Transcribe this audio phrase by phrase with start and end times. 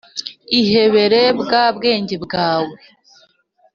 [0.59, 2.75] ihebere bwa bwenge bwawe